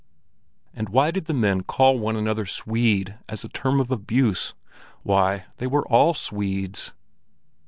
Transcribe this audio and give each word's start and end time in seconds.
And 0.73 0.89
why 0.89 1.11
did 1.11 1.25
the 1.25 1.33
men 1.35 1.61
call 1.61 1.99
one 1.99 2.15
another 2.15 2.47
"Swede" 2.47 3.19
as 3.29 3.43
a 3.45 3.49
term 3.49 3.79
of 3.79 3.91
abuse? 3.91 4.55
Why, 5.03 5.45
they 5.57 5.67
were 5.67 5.87
all 5.89 6.15
Swedes! 6.15 6.91